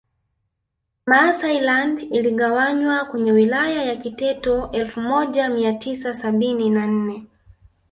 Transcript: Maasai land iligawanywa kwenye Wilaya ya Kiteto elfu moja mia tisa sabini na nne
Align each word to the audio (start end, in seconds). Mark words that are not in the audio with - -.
Maasai 1.05 1.59
land 1.61 2.01
iligawanywa 2.01 3.05
kwenye 3.05 3.31
Wilaya 3.31 3.83
ya 3.83 3.95
Kiteto 3.95 4.69
elfu 4.71 5.01
moja 5.01 5.49
mia 5.49 5.73
tisa 5.73 6.13
sabini 6.13 6.69
na 6.69 6.87
nne 6.87 7.27